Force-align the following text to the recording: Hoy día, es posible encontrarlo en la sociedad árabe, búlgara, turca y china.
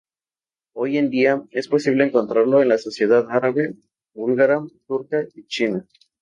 Hoy 0.73 0.97
día, 1.09 1.43
es 1.51 1.67
posible 1.67 2.03
encontrarlo 2.05 2.63
en 2.63 2.69
la 2.69 2.79
sociedad 2.79 3.27
árabe, 3.29 3.75
búlgara, 4.15 4.59
turca 4.87 5.23
y 5.35 5.43
china. 5.45 5.85